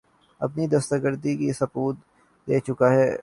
اپنی 0.41 0.67
درستگی 0.67 1.35
کا 1.37 1.53
ثبوت 1.59 1.95
دے 2.47 2.59
چکا 2.59 2.91
ہے 2.91 3.15